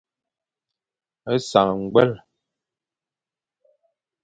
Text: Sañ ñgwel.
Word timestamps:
Sañ 1.49 1.69
ñgwel. 1.83 2.11